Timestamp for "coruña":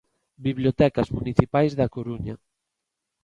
1.95-2.35